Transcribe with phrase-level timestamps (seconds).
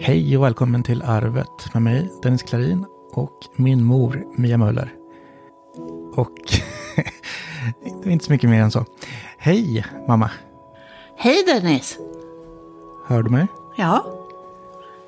[0.00, 4.94] Hej och välkommen till Arvet med mig, Dennis Klarin och min mor, Mia Möller.
[6.16, 6.36] Och
[8.02, 8.84] det är inte så mycket mer än så.
[9.38, 10.30] Hej, mamma.
[11.16, 11.98] Hej Dennis!
[13.06, 13.46] Hör du mig?
[13.76, 14.04] Ja,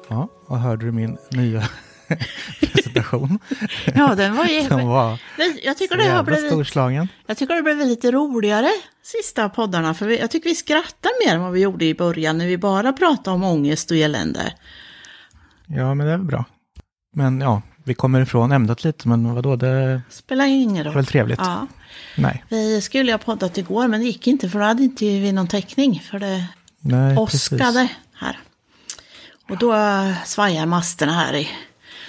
[0.09, 1.63] Ja, och hörde du min nya
[2.61, 3.39] presentation?
[3.95, 4.69] ja den var ju...
[4.69, 5.19] Var
[5.63, 7.09] Jag tycker, det har blivit, storslagen.
[7.27, 8.69] jag tycker det blev lite roligare
[9.03, 12.39] sista poddarna, för vi, jag tycker vi skrattar mer än vad vi gjorde i början
[12.39, 14.55] när vi bara pratade om ångest och elände.
[15.67, 16.45] Ja, men det är bra.
[17.15, 20.95] Men ja, vi kommer ifrån ämnet lite, men vadå, det Spelar ingen roll.
[20.95, 21.41] väl trevligt?
[21.43, 21.67] Ja.
[22.17, 25.33] Nej, Vi skulle ha poddat igår, men det gick inte för då hade inte vi
[25.33, 26.45] någon täckning, för det
[26.81, 28.39] nej åskade här.
[29.49, 29.75] Och då
[30.25, 31.49] svajar masterna här i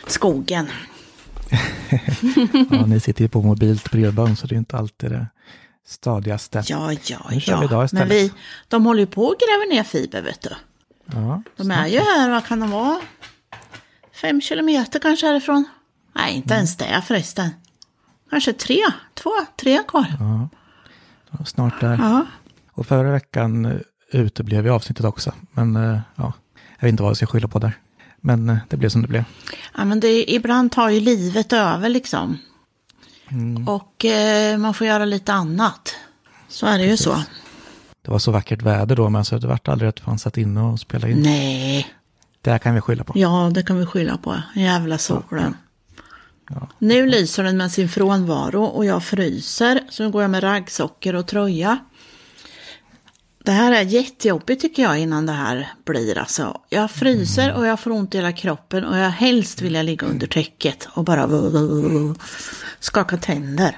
[0.07, 0.67] skogen.
[2.71, 5.27] Ja, ni sitter ju på mobilt bredband, så det är inte alltid det
[5.85, 6.63] stadigaste.
[6.67, 7.85] Ja, ja, Nu kör vi idag ja.
[7.85, 8.07] istället.
[8.07, 8.31] Men vi,
[8.67, 10.49] de håller ju på att gräva ner fiber, vet du.
[11.05, 13.01] Ja, De är ju här, vad kan de vara?
[14.13, 15.65] Fem kilometer kanske härifrån?
[16.15, 17.49] Nej, inte ens det förresten.
[18.29, 18.79] Kanske tre,
[19.13, 19.31] två,
[19.61, 20.05] tre kvar.
[21.45, 21.97] snart där.
[21.97, 22.25] Ja.
[22.71, 23.77] Och förra veckan eh,
[24.11, 25.33] uteblev i avsnittet också.
[25.51, 26.33] Men eh, ja,
[26.79, 27.73] jag vet inte vad jag ska skylla på där.
[28.25, 29.23] Men eh, det blev som det blev.
[29.77, 32.37] ja, men det, ibland tar ju livet över liksom.
[33.67, 35.95] Och eh, man får göra lite annat.
[36.47, 37.23] Så är det ju så.
[38.01, 40.61] Det var så vackert väder då, men så det vart aldrig att man satt inne
[40.61, 41.19] och spelade in.
[41.21, 41.87] Nej,
[42.41, 43.13] Det här kan vi skylla på.
[43.15, 44.41] ja det kan vi skylla på.
[44.55, 45.57] Jävla solen.
[46.79, 49.79] Nu lyser den med sin frånvaro och jag fryser.
[49.89, 51.77] Så nu går jag med raggsockor och tröja.
[53.43, 56.61] Det här är jättejobbigt tycker jag innan det här blir alltså.
[56.69, 60.07] Jag fryser och jag får ont i hela kroppen och jag helst vill jag ligga
[60.07, 61.29] under täcket och bara
[62.79, 63.77] skaka tänder.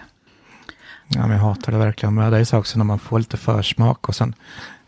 [1.08, 2.14] Ja, men jag hatar det verkligen.
[2.14, 4.36] Men det är så också när man får lite försmak och sen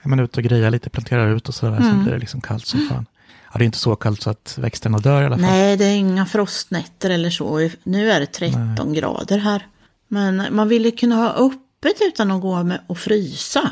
[0.01, 1.77] är man ute och grejar lite, planterar ut och sådär.
[1.77, 1.89] Mm.
[1.89, 3.05] Sen blir det liksom kallt som fan.
[3.51, 5.45] Ja, det är inte så kallt så att växterna dör i alla fall.
[5.45, 7.69] Nej, det är inga frostnätter eller så.
[7.83, 9.67] Nu är det 13 grader här.
[10.07, 13.71] Men man vill ju kunna ha öppet utan att gå med och frysa.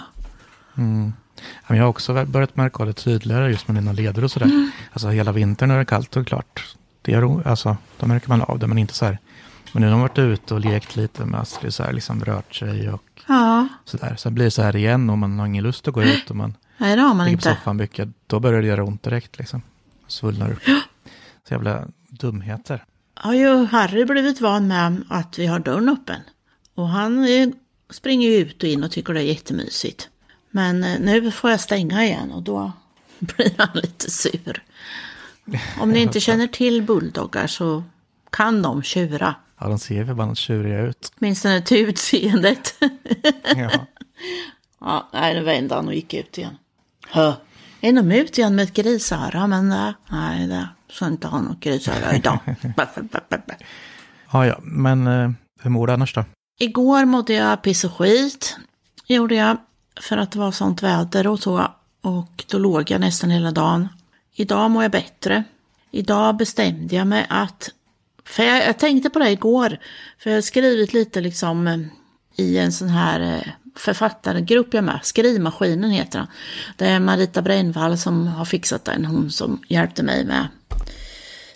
[0.76, 0.82] Ja,
[1.68, 4.46] men jag har också börjat märka det tydligare just med mina leder och sådär.
[4.46, 4.72] Mm.
[4.92, 6.76] Alltså hela vintern är det kallt och klart.
[7.02, 9.20] Det är, alltså, då märker man av det, men inte så här.
[9.72, 12.56] Men nu har man varit ute och lekt lite med Astrid, så här, liksom rört
[12.56, 14.16] sig och Ja, sådär.
[14.16, 16.36] Sen blir det så här igen och man har ingen lust att gå ut och
[16.36, 17.60] man nej det har man ligger på inte.
[17.60, 18.10] soffan mycket.
[18.28, 19.62] Då börjar det göra ont direkt liksom.
[20.08, 20.64] Svullnar upp.
[21.48, 22.84] Så jävla dumheter.
[23.16, 26.22] har ju Harry blivit van med att vi har dörren öppen.
[26.76, 27.28] Och han
[27.90, 30.10] springer ju ut och in och tycker det är jättemysigt.
[30.56, 32.72] Men eh, nu får jag stänga igen och då
[33.20, 34.64] blir han lite sur.
[35.80, 37.84] Om ni inte känner till bulldoggar så
[38.30, 39.36] kan de tjura.
[39.60, 41.12] Ja, de ser förbannat tjuriga ut.
[41.20, 42.74] Åtminstone till utseendet.
[43.56, 43.70] Ja.
[44.80, 46.58] ja, nej, nu vände han och gick ut igen.
[47.08, 47.34] Hö.
[47.82, 49.48] De ut igen med ett grisöra?
[49.48, 52.40] Men äh, nej, det ska inte ha något grisöra idag.
[54.32, 56.26] ja, ja, men eh, hur mår du annars då?
[56.60, 58.58] Igår mådde jag piss och skit.
[59.08, 59.58] Gjorde jag.
[60.02, 61.72] För att det var sånt väder och så.
[62.02, 63.88] Och då låg jag nästan hela dagen.
[64.34, 65.44] Idag mår jag bättre.
[65.92, 67.70] Idag bestämde jag mig att...
[68.26, 69.78] För jag, jag tänkte på det igår.
[70.20, 71.80] För jag har skrivit lite liksom eh,
[72.36, 75.00] i en sån här eh, författargrupp jag är med.
[75.04, 76.28] Skrivmaskinen heter den.
[76.78, 79.06] Det är Marita Brännvall som har fixat den.
[79.06, 80.48] Hon som hjälpte mig med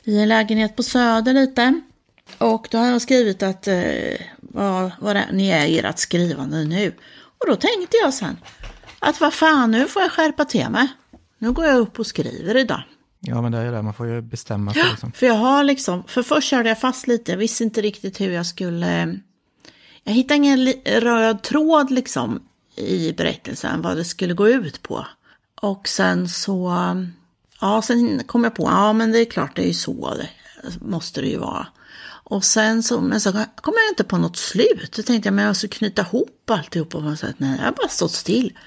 [0.04, 1.82] i en lägenhet på Söder lite.
[2.38, 6.64] Och då har jag skrivit att eh, vad, vad det, ni är i ert skrivande
[6.64, 6.94] nu.
[7.40, 8.38] Och då tänkte jag sen
[9.00, 10.88] att vad fan, nu får jag skärpa till mig.
[11.38, 12.84] Nu går jag upp och skriver idag.
[13.20, 13.82] Ja, men det är ju det.
[13.82, 15.12] Man får ju bestämma sig liksom.
[15.12, 18.32] För jag har liksom, för först körde jag fast lite, jag visste inte riktigt hur
[18.32, 19.20] jag skulle...
[20.04, 22.40] Jag hittade ingen röd tråd liksom
[22.76, 25.06] i berättelsen, vad det skulle gå ut på.
[25.62, 26.74] Och sen så,
[27.62, 30.30] ja, sen kom jag på, ja men det är klart det är ju så, det
[30.82, 31.68] måste det ju vara.
[32.30, 34.94] Och sen så, men så kom jag inte på något slut.
[34.96, 36.96] Då tänkte jag, men jag måste knyta ihop alltihop.
[36.96, 38.58] Och sa att nej, jag har bara stått still.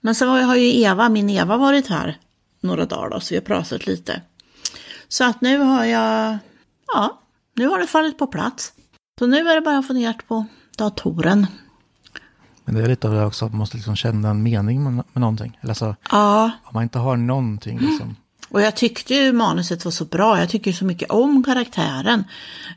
[0.00, 2.18] Men sen har ju Eva, min Eva varit här
[2.60, 4.22] några dagar då, så vi har pratat lite.
[5.08, 6.38] Så att nu har jag,
[6.86, 7.20] ja,
[7.54, 8.72] nu har det fallit på plats.
[9.18, 10.46] Så nu är det bara att få ner på
[10.78, 11.46] datorn.
[12.64, 14.92] Men det är lite av det också, att man måste liksom känna en mening med,
[14.92, 15.58] med någonting.
[15.60, 18.16] Eller så, Ja, om man inte har någonting liksom.
[18.56, 20.38] Och jag tyckte ju manuset var så bra.
[20.38, 22.24] Jag tycker så mycket om karaktären,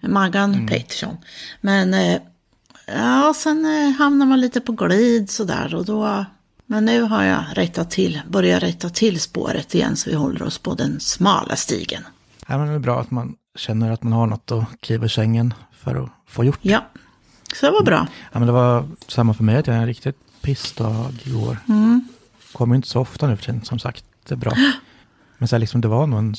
[0.01, 1.17] Maggan Pettersson.
[1.61, 2.21] Men eh,
[2.85, 6.25] ja, sen eh, hamnar man lite på glid sådär och då...
[6.65, 10.57] Men nu har jag rättat till, börjat rätta till spåret igen så vi håller oss
[10.57, 12.03] på den smala stigen.
[12.47, 15.09] Ja, men det är bra att man känner att man har något att kliva i
[15.09, 16.59] sängen för att få gjort.
[16.61, 16.85] Ja,
[17.55, 18.07] så det var bra.
[18.31, 21.57] Ja, men det var samma för mig, att jag är en riktigt pissdag igår.
[22.51, 24.03] Kommer inte så ofta nu för tiden, som sagt.
[24.27, 24.53] Det är bra.
[25.39, 26.33] Men så här, liksom, det var någon,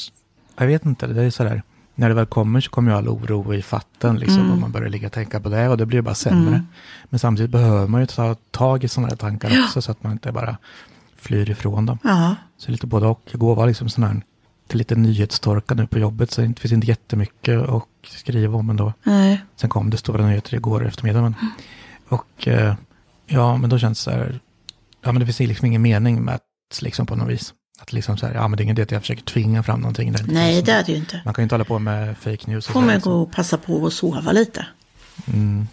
[0.57, 1.63] jag vet inte, det är sådär,
[1.95, 4.53] när det väl kommer så kommer ju all oro i fatten liksom, Mm.
[4.53, 6.49] och man börjar ligga och tänka på det och det blir bara sämre.
[6.55, 6.67] Mm.
[7.05, 10.13] Men samtidigt behöver man ju ta tag i sådana här tankar också så att man
[10.13, 10.57] inte bara
[11.17, 11.99] flyr ifrån dem.
[12.05, 13.21] Ja, Så lite både och.
[13.35, 14.23] Igår var liksom sån här,
[14.67, 18.93] till lite nyhetstorka nu på jobbet så det finns inte jättemycket att skriva om ändå.
[19.03, 19.41] nej.
[19.57, 21.23] Sen kom det stora nyheter igår eftermiddag.
[21.23, 21.35] Men,
[22.09, 22.75] och eh,
[23.27, 24.41] ja, men då känns det så här,
[25.03, 27.55] ja men det finns liksom ingen mening med att liksom på något vis.
[27.81, 29.81] Att liksom så här, ja men det är ingen idé att jag försöker tvinga fram
[29.81, 30.13] någonting.
[30.13, 31.21] Där Nej, finns det är det ju inte.
[31.25, 32.67] Man kan ju inte hålla på med fake news.
[32.67, 33.13] Får man liksom.
[33.13, 34.67] gå och passa på att sova lite.
[35.27, 35.67] Mm.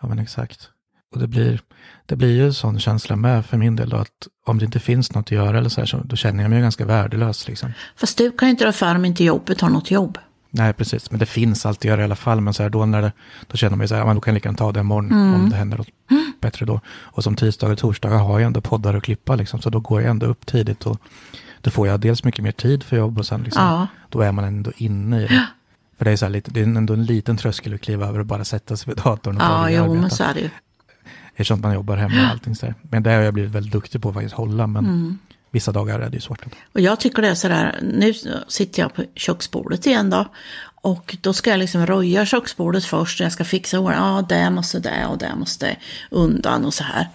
[0.00, 0.68] Ja men exakt.
[1.14, 1.60] Och det blir,
[2.06, 4.80] det blir ju en sån känsla med för min del då att om det inte
[4.80, 7.72] finns något att göra eller så här så då känner jag mig ganska värdelös liksom.
[7.96, 10.18] Fast du kan ju inte rå för om inte jobbet har något jobb.
[10.56, 11.10] Nej, precis.
[11.10, 12.40] Men det finns alltid att göra i alla fall.
[12.40, 13.12] Men så här, då, när det,
[13.46, 14.80] då känner man ju så här, ja, men då kan jag lika gärna ta det
[14.80, 15.88] imorgon om det händer något
[16.40, 16.80] bättre då.
[16.88, 19.60] Och som tisdagar och torsdagar har jag ändå poddar att klippa liksom.
[19.62, 21.00] Så då går jag ändå upp tidigt och
[21.60, 23.86] då får jag dels mycket mer tid för jobb och sen liksom, Ja.
[24.08, 25.46] då är man ändå inne i det.
[25.98, 28.18] För det är, så här lite, det är ändå en liten tröskel att kliva över
[28.18, 30.00] och bara sätta sig vid datorn och Ja, jo, arbeta.
[30.00, 30.50] men så är det ju.
[31.30, 32.74] Eftersom man jobbar hemma och allting så där.
[32.82, 34.66] Men det har jag blivit väldigt duktig på att faktiskt hålla.
[34.66, 35.18] Men Mm
[35.54, 36.44] vissa dagar är det ju svårt.
[36.72, 38.14] Och jag tycker det är sådär, nu
[38.48, 40.26] sitter jag på köksbordet igen då.
[40.74, 43.20] Och då ska jag liksom röja köksbordet först.
[43.20, 43.98] och Jag ska fixa ordning.
[43.98, 45.76] Ja, det måste det och det måste
[46.10, 47.08] undan och så här.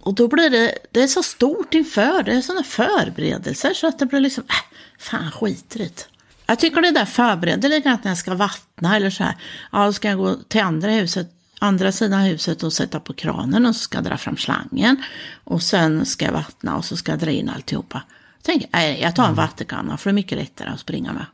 [0.00, 3.98] Och då blir det, det är så stort inför, det är sådana förberedelser så att
[3.98, 5.76] det blir liksom, äh, fan skitrigt.
[5.76, 6.18] i det.
[6.46, 9.34] Jag tycker det där förbereder likadant när jag ska vattna eller så här.
[9.72, 13.66] Ja, då ska jag gå till andra huset, andra sidan huset och sätta på kranen
[13.66, 15.02] och så ska jag dra fram slangen.
[15.44, 18.02] Och sen ska jag vattna och så ska jag dra in alltihopa.
[18.42, 21.26] Tänk, nej, jag tar en vattenkanna för det är mycket lättare att springa med.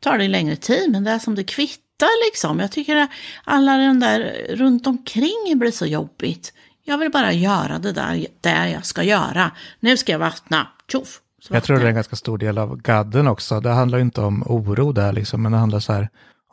[0.00, 2.60] Tar det längre tid, men det är som det kvittar liksom.
[2.60, 3.10] Jag tycker att
[3.44, 6.52] alla den där runt omkring blir så jobbigt.
[6.84, 9.50] Jag vill bara göra det där, där jag ska göra.
[9.80, 10.66] Nu ska jag vattna.
[10.92, 11.20] Tjoff!
[11.48, 13.60] Jag tror det är en ganska stor del av gadden också.
[13.60, 16.08] Det handlar ju inte om oro där liksom, men det handlar så här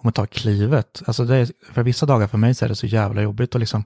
[0.05, 1.01] om att ta klivet.
[1.05, 3.59] Alltså det är, för vissa dagar för mig så är det så jävla jobbigt att
[3.59, 3.83] liksom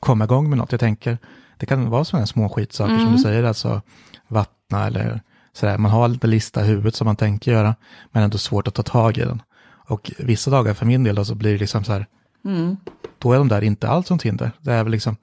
[0.00, 0.72] komma igång med något.
[0.72, 1.18] Jag tänker,
[1.56, 3.06] det kan vara sådana små skitsaker Mm.
[3.06, 3.82] som du säger, alltså
[4.28, 5.20] vattna eller
[5.52, 5.78] sådär.
[5.78, 7.74] Man har lite lista i huvudet som man tänker göra,
[8.12, 9.42] men ändå svårt att ta tag i den.
[9.88, 12.06] Och vissa dagar för min del då, så blir det liksom så här,
[12.44, 12.76] Mm.
[13.18, 14.50] då är de där inte alls som hinder.
[14.60, 15.16] Det är väl liksom,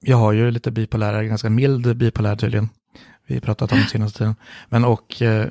[0.00, 2.68] jag har ju lite bipolär, ganska mild bipolär tydligen.
[3.26, 4.34] Vi pratat om det senaste tiden.
[4.68, 5.46] Men och eh,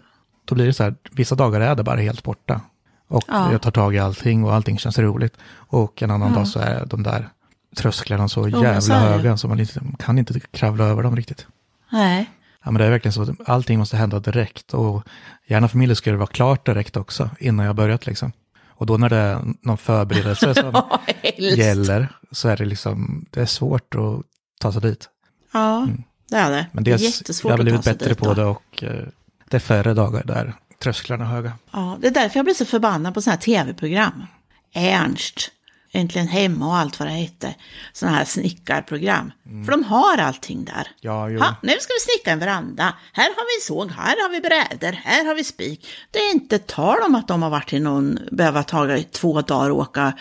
[0.46, 2.62] då blir det så här, vissa dagar är det bara helt borta.
[3.10, 3.52] Och Ja.
[3.52, 5.34] jag tar tag i allting och allting känns roligt.
[5.52, 7.30] Och en annan dag så är de där
[7.78, 11.48] trösklarna så men jävla så höga så man liksom, kan inte kravla över dem riktigt.
[11.92, 12.30] Nej.
[12.64, 14.74] Ja men det är verkligen så att allting måste hända direkt.
[14.74, 15.04] Och
[15.48, 18.32] gärna för min ska det vara klart direkt också, innan jag börjat liksom.
[18.68, 21.58] Och då när det är någon förberedelse som Ja, helst.
[21.58, 24.22] gäller så är det liksom, det är svårt att
[24.62, 25.10] ta sig dit.
[25.54, 25.88] Ja,
[26.30, 26.56] det är det.
[26.58, 26.66] Mm.
[26.72, 28.34] Men det är dels, jättesvårt jag har blivit bättre på då.
[28.34, 29.04] det och eh,
[29.50, 30.54] det är färre dagar där
[30.84, 31.54] trösklarna höga.
[31.72, 34.26] Ja, det är därför jag blir så förbannad på sådana här tv-program.
[34.74, 35.52] Ernst,
[35.92, 37.56] Äntligen Hemma och allt vad det hette.
[37.94, 39.32] Sådana här snickarprogram.
[39.66, 40.74] För de har allting där.
[40.74, 40.86] Mm.
[41.02, 41.40] Ja, jo.
[41.40, 42.94] Ha, nu ska vi snicka en veranda.
[43.14, 45.88] Här har vi såg, här har vi brädor, här har vi spik.
[46.12, 49.42] Det är inte tal om att de har varit i någon, behöva ta i två
[49.42, 50.14] dagar och åka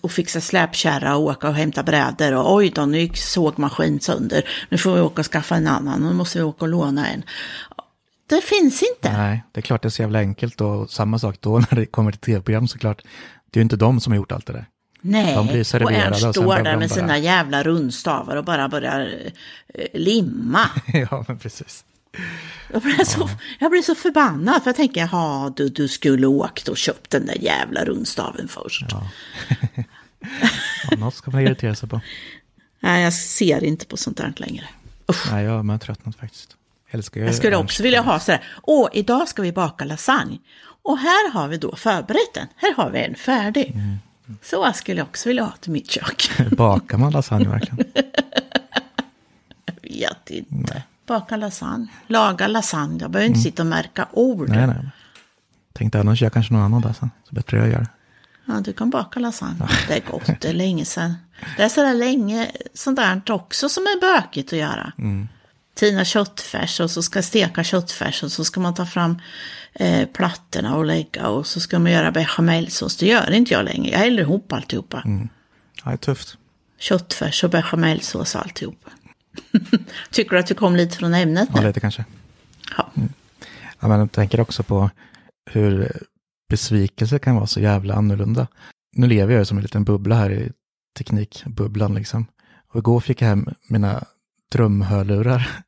[0.00, 2.32] och fixa släpkärra och åka och hämta brädor.
[2.32, 4.48] Och oj då, nu gick sågmaskin sönder.
[4.68, 6.00] Nu får vi åka och skaffa en annan.
[6.00, 7.22] Nu måste vi åka och låna en.
[8.30, 9.12] Det finns inte.
[9.12, 11.86] Nej, det är klart det är så jävla enkelt och samma sak då när det
[11.86, 13.02] kommer till tv-program såklart.
[13.50, 14.66] Det är ju inte de som har gjort allt det där.
[15.00, 19.30] Nej, De blir och Ernst står där med bara- sina jävla rundstavar och bara börjar
[19.74, 20.70] eh, limma.
[21.10, 21.84] ja, men precis.
[22.72, 26.68] Jag blir, så, jag blir så förbannad för jag tänker, ja du, du skulle åkt
[26.68, 28.86] och köpt den där jävla rundstaven först.
[28.90, 29.08] Ja,
[30.96, 32.00] något ska man irritera sig på.
[32.80, 34.64] Nej, jag ser inte på sånt där längre.
[35.10, 35.32] Usch.
[35.32, 36.56] Nej, jag har tröttnat faktiskt.
[36.90, 40.38] Jag älskar Jag skulle också vilja ha sådär, åh, idag ska vi baka lasagne.
[40.82, 42.46] Och här har vi då förberett den.
[42.56, 43.70] Här har vi en färdig.
[43.74, 43.98] Mm.
[44.42, 46.30] Så skulle jag också vilja ha till mitt kök.
[46.56, 47.84] Bakar man lasagne verkligen?
[49.82, 50.82] Jag vet inte.
[51.06, 52.98] Baka lasagne, laga lasagne.
[53.00, 54.48] Jag behöver inte sitta och märka ord.
[54.48, 54.58] Mm.
[54.58, 54.90] Nej, nej.
[55.72, 57.10] Tänkte annars gör jag kanske någon annan där sen.
[57.28, 57.86] Så bättre jag gör.
[58.44, 59.68] Ja, du kan baka lasagne.
[59.88, 61.14] Det är gott, det är länge sedan.
[61.56, 64.92] Det är sådär länge sånt där också som är bökigt att göra.
[65.74, 69.18] Tina köttfärs och så ska steka köttfärs och så ska man ta fram
[69.72, 72.96] eh, plattorna och lägga och så ska man göra bechamelsås.
[72.96, 73.90] Det gör inte jag längre.
[73.90, 75.02] Jag häller ihop alltihopa.
[75.04, 76.36] Ja, det är tufft.
[76.78, 78.90] Köttfärs och bechamelsås och alltihopa.
[80.10, 81.66] Tycker du att vi kom lite från ämnet Ja, nu?
[81.66, 82.04] lite kanske.
[82.76, 82.92] Ja.
[83.80, 84.90] Ja, men jag tänker också på
[85.50, 85.92] hur
[86.50, 88.46] besvikelse kan vara så jävla annorlunda.
[88.96, 90.52] Nu lever jag som en liten bubbla här i
[90.98, 92.26] teknikbubblan liksom.
[92.72, 94.04] Och igår fick jag hem mina
[94.50, 95.50] drömhörlurar.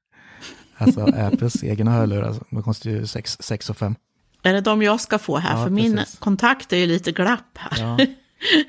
[0.77, 3.95] Alltså Apples egna hörlurar, de kostar ju 6 och 5.
[4.43, 5.57] Är det de jag ska få här?
[5.59, 6.19] Ja, För min precis.
[6.19, 7.81] kontakt är ju lite glapp här.
[7.81, 7.99] Ja,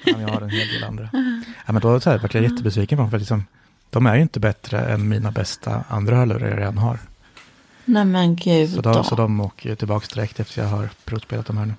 [0.05, 1.09] ja jag har en hel del andra.
[1.65, 3.45] Ja, men då vart jag jättebesviken på dem, för liksom,
[3.89, 6.99] de är ju inte bättre än mina bästa andra hörlurar jag redan har.
[7.85, 8.93] Nej men gud Så, då.
[8.93, 11.73] då, så de åker ju tillbaka direkt efter jag har provspelat dem här nu.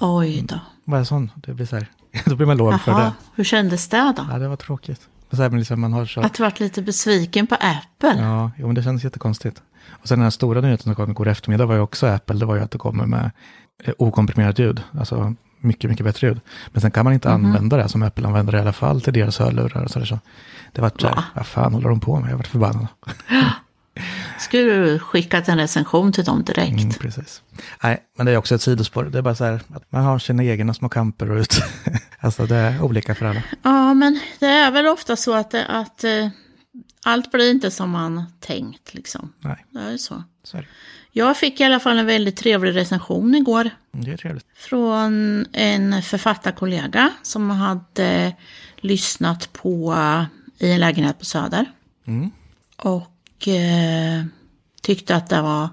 [0.00, 0.60] Oj då.
[0.84, 1.30] Vad är sån?
[1.36, 1.86] Det blir så här,
[2.24, 2.98] då blir man låg för det.
[2.98, 4.26] Jaha, hur kändes det då?
[4.30, 5.00] Ja, det var tråkigt.
[5.32, 6.20] Så här, men liksom, man har så...
[6.20, 8.22] Att du varit lite besviken på Apple?
[8.22, 9.62] Ja, jo, men det kändes jättekonstigt.
[9.90, 12.46] Och sen den här stora nyheten som kom igår eftermiddag var ju också Apple, det
[12.46, 13.30] var ju att det kommer med
[13.84, 16.40] eh, okomprimerat ljud, alltså mycket, mycket bättre ljud.
[16.72, 17.44] Men sen kan man inte Mhm.
[17.46, 20.18] använda det som Apple använder i alla fall till deras hörlurar och så, där, så.
[20.72, 21.24] Det var så här, Va?
[21.34, 22.30] vad fan håller de på med?
[22.32, 22.86] Jag vart förbannad.
[24.38, 26.80] Skulle du skickat en recension till dem direkt?
[26.82, 27.42] Mm, precis.
[27.82, 29.04] Nej, men det är också ett sidospår.
[29.04, 31.54] Det är bara så här att man har sina egna små kamper och ut.
[32.20, 33.42] alltså det är olika för alla.
[33.62, 36.28] Ja, men det är väl ofta så att, det, att eh,
[37.04, 39.32] allt blir inte som man tänkt liksom.
[39.40, 40.22] Nej, Det är så.
[40.44, 40.68] så är det.
[41.12, 44.46] Jag fick i alla fall en väldigt trevlig recension igår Mm, Det är trevligt.
[44.56, 48.32] från en författarkollega som hade
[48.80, 49.94] lyssnat på
[50.58, 51.66] I en lägenhet på Söder.
[52.06, 52.30] Mm.
[52.76, 53.10] Och
[53.48, 54.24] eh,
[54.82, 55.68] tyckte att det var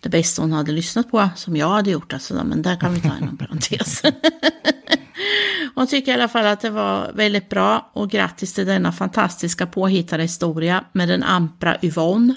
[0.00, 2.12] det bästa hon hade lyssnat på, som jag hade gjort.
[2.12, 4.02] Alltså, men där kan vi ta en parentes.
[5.74, 9.66] hon tycker i alla fall att det var väldigt bra och grattis till denna fantastiska
[9.66, 12.34] påhittade historia med den ampra Yvonne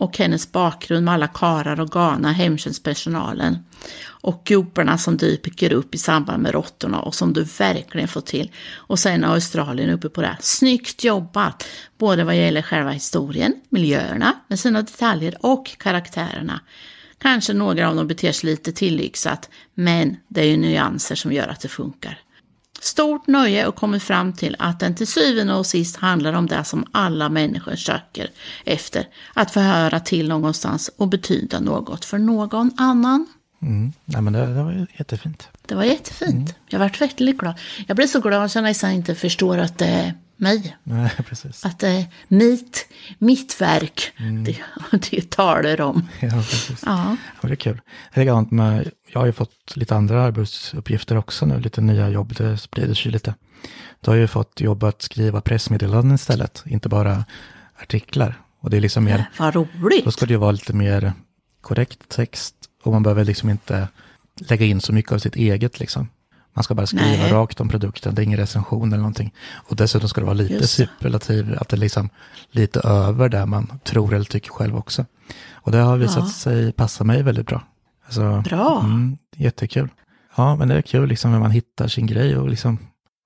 [0.00, 3.58] och hennes bakgrund med alla karar och gana hemtjänstpersonalen
[4.06, 8.50] och gubbarna som dyker upp i samband med råttorna och som du verkligen får till.
[8.74, 10.36] Och sen Australien uppe på det.
[10.40, 11.66] Snyggt jobbat!
[11.98, 16.60] Både vad gäller själva historien, miljöerna med sina detaljer och karaktärerna.
[17.18, 21.48] Kanske några av dem beter sig lite tillyxat, men det är ju nyanser som gör
[21.48, 22.18] att det funkar.
[22.80, 26.64] Stort nöje och kommit fram till att den till syvende och sist handlar om det
[26.64, 28.30] som alla människor söker
[28.64, 29.08] efter.
[29.34, 33.26] Att få höra till någonstans och betyda något för någon annan.
[33.62, 33.92] Mm.
[34.04, 35.48] Nej, men det, det var jättefint.
[35.66, 36.54] Det var jättefint.
[36.66, 37.54] Jag varit väldigt glad.
[37.86, 40.76] Jag blir så glad att jag nästan inte förstår att det är mig.
[40.82, 41.64] Nej, precis.
[41.64, 42.86] Att är mitt,
[43.18, 44.12] mitt verk
[44.44, 44.56] det,
[45.10, 46.08] det talar om.
[46.20, 46.82] Ja, precis.
[46.86, 47.16] Ja.
[47.42, 47.80] Ja, det är kul.
[48.14, 52.58] Likadant med, jag har ju fått lite andra arbetsuppgifter också nu, lite nya jobb, det
[52.58, 53.34] sprider sig lite.
[54.00, 57.24] Då har ju fått jobb att skriva pressmeddelanden istället, inte bara
[57.82, 58.40] artiklar.
[58.60, 60.04] Och det är liksom mer, Vad roligt.
[60.04, 61.12] då ska det ju vara lite mer
[61.60, 63.88] korrekt text och man behöver liksom inte
[64.36, 66.08] lägga in så mycket av sitt eget liksom.
[66.52, 67.32] Man ska bara skriva Nej.
[67.32, 69.34] rakt om produkten, det är ingen recension eller någonting.
[69.52, 72.08] Och dessutom ska det vara lite Just superlativ, att det är liksom
[72.50, 75.04] lite över där man tror eller tycker själv också.
[75.52, 76.28] Och det har visat Ja.
[76.30, 77.62] sig passa mig väldigt bra.
[78.04, 78.80] Alltså, Bra.
[78.84, 79.88] Mm, jättekul.
[80.36, 82.78] Ja, men det är kul liksom när man hittar sin grej och liksom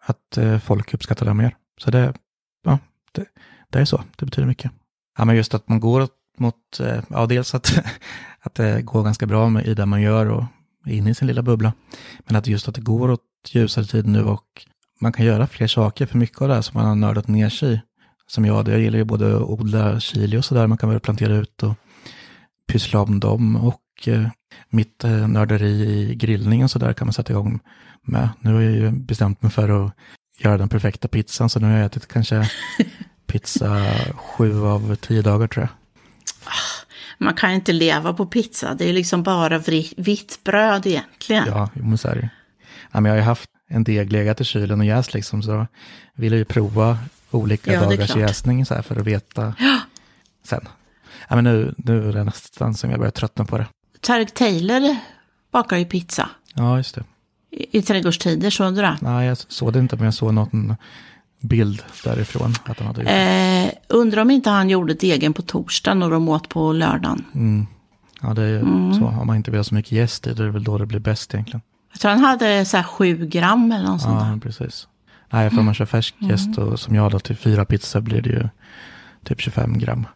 [0.06, 1.56] att eh, folk uppskattar det mer.
[1.80, 2.14] Så det,
[2.64, 2.78] ja,
[3.12, 3.24] det,
[3.70, 4.70] det är så, det betyder mycket.
[5.18, 7.78] Ja, men just att man går mot, eh, ja, dels att,
[8.40, 10.44] att det går ganska bra med, i det man gör och
[10.86, 11.72] inne i sin lilla bubbla.
[12.26, 14.66] Men att just att det går åt ljusare tid nu och
[15.00, 17.48] man kan göra fler saker, för mycket av det här som man har nördat ner
[17.48, 17.80] sig i.
[18.26, 21.34] Som jag, jag gillar ju både att odla chili och sådär, man kan börja plantera
[21.34, 21.74] ut och
[22.68, 24.28] pyssla om dem och eh,
[24.68, 27.60] mitt eh, nörderi i grillning och sådär kan man sätta igång
[28.02, 28.28] med.
[28.40, 29.92] Nu har jag ju bestämt mig för att
[30.38, 32.50] göra den perfekta pizzan, så nu har jag ätit kanske
[33.26, 33.82] pizza
[34.16, 35.70] sju av tio dagar tror jag.
[37.24, 38.74] Man kan inte leva på pizza.
[38.74, 39.58] Det är liksom bara
[39.96, 41.44] vitt bröd egentligen.
[41.46, 42.28] Ja, men så är det
[42.92, 45.66] ja, men Jag har ju haft en deg legat i kylen och jäst liksom, så
[46.14, 46.98] vill jag ju prova
[47.30, 49.54] olika Ja, dagars jäsning så här för att veta
[50.44, 50.68] sen.
[51.28, 53.66] Ja, men nu, nu är det nästan som jag börjar tröttna på det.
[54.00, 54.96] Tarek Taylor
[55.52, 57.04] bakar ju pizza Ja, just det.
[57.50, 58.98] i, i trädgårdstider, såg du det?
[59.00, 60.76] Nej, jag såg det inte, men jag såg någon
[61.44, 63.64] bild därifrån att han hade gjort det.
[63.88, 67.24] Eh, undrar om inte han gjorde degen på torsdagen och de åt på lördagen.
[67.34, 67.66] Mm.
[68.20, 68.94] Ja, det är Mm.
[68.94, 69.06] så.
[69.06, 70.86] Om man inte vill ha så mycket gäst i, då är det väl då det
[70.86, 71.60] blir bäst egentligen.
[71.92, 74.30] Jag tror han hade så här sju gram eller något sånt där.
[74.30, 74.88] Ja, precis.
[75.30, 76.30] Nej, för om man kör färsk Mm.
[76.30, 78.48] gäst och som jag då till fyra pizzor blir det ju
[79.24, 80.06] typ 25 gram.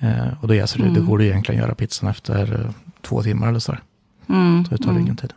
[0.00, 2.70] Eh, och då jäser det, det går det egentligen göra pizzan efter eh,
[3.02, 3.76] två timmar eller så.
[4.28, 4.64] Mm.
[4.64, 5.32] Så det tar ingen tid.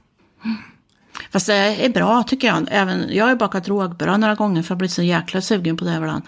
[1.32, 2.68] Fast det är bra tycker jag.
[2.72, 5.86] Även, jag har bakat rågbröd några gånger för jag har blivit så jäkla sugen på
[5.86, 6.24] det ibland.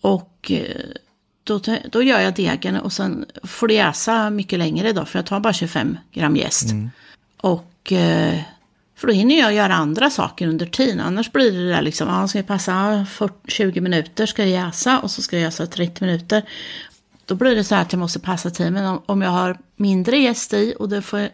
[0.00, 0.86] Och eh,
[1.44, 1.60] då,
[1.92, 5.04] då gör jag degen och sen får det jäsa mycket längre då.
[5.04, 6.70] För jag tar bara 25 gram jäst.
[7.36, 8.40] Och eh,
[8.96, 11.00] för då hinner jag göra andra saker under tiden.
[11.00, 14.98] Annars blir det där liksom, ja, ska jag passa 40, 20 minuter ska jag jäsa
[14.98, 16.42] och så ska jag jäsa 30 minuter.
[17.24, 18.72] Då blir det så här att jag måste passa tiden.
[18.72, 21.28] Men om, om jag har mindre jäst i och det får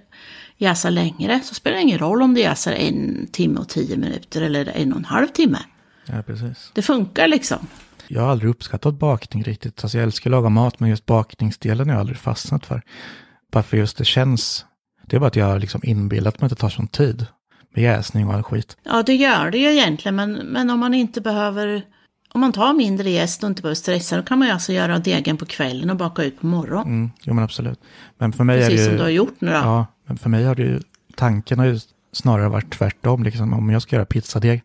[0.62, 4.42] jäsa längre så spelar det ingen roll om det jäser en timme och tio minuter
[4.42, 5.58] eller en och en halv timme.
[6.06, 6.70] Ja, precis.
[6.74, 7.66] Det funkar liksom.
[8.08, 9.84] jag har aldrig uppskattat bakning riktigt.
[9.84, 12.82] Alltså jag älskar att laga mat, men just bakningsdelen har jag aldrig fastnat för.
[13.52, 14.66] Bara för just det känns,
[15.06, 17.26] det är bara att jag har liksom inbillat mig att det tar sån tid.
[17.74, 18.76] Med jäsning och all skit.
[18.82, 21.82] Ja, det gör det ju egentligen, men, men om man inte behöver...
[22.34, 24.98] Om man tar mindre jäst och inte behöver stressa, då kan man ju alltså göra
[24.98, 26.86] degen på kvällen och baka ut på morgonen.
[26.86, 27.80] Mm, jo men absolut.
[28.18, 29.56] Men för mig Precis är det ju, som du har gjort nu då.
[29.56, 29.86] Ja,
[30.18, 30.80] för mig har det ju,
[31.16, 31.80] tanken har ju
[32.12, 33.22] snarare varit tvärtom.
[33.22, 34.62] Liksom, om jag ska göra pizzadeg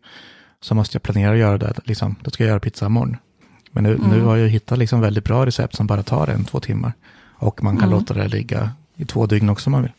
[0.60, 3.16] så måste jag planera att göra det, liksom, då ska jag göra pizza imorgon.
[3.70, 4.10] Men nu, Mm.
[4.10, 6.92] nu har jag hittat liksom väldigt bra recept som bara tar en, två timmar.
[7.40, 7.98] Och man kan Mm.
[7.98, 9.92] låta det ligga i två dygn också om man vill.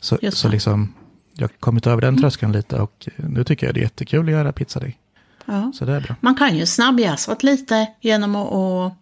[0.00, 0.94] Så, så liksom,
[1.34, 4.32] jag har kommit över den tröskeln lite och nu tycker jag det är jättekul att
[4.32, 4.98] göra pizzadeg.
[5.46, 5.72] Ja.
[5.74, 6.14] Så det är bra.
[6.20, 8.92] Man kan ju snabbjäsa lite genom att, att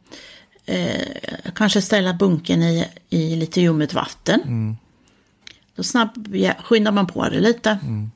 [0.67, 4.41] eh, kanske ställa bunken i, i lite ljummet vatten.
[4.43, 4.77] Mm.
[5.77, 7.71] Då snabb, skyndar man på det lite.
[7.71, 8.11] Mm.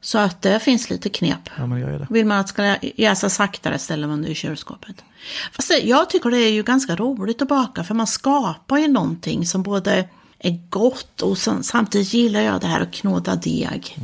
[0.00, 1.50] Så att det finns lite knep.
[1.56, 2.06] Ja, men jag gör det.
[2.10, 5.04] Vill man att det ska jäsa saktare ställer man det i kylskåpet.
[5.52, 8.88] Fast det, jag tycker det är ju ganska roligt att baka för man skapar ju
[8.88, 13.98] någonting som både är gott och sen, samtidigt gillar jag det här att knåda deg.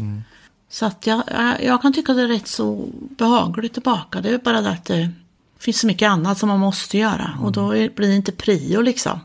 [0.69, 1.23] Så att jag,
[1.63, 4.21] jag, kan tycka det är rätt så behagligt att baka.
[4.21, 5.11] Det är bara det att det
[5.59, 9.21] finns så mycket annat som man måste göra och då blir det inte prio liksom.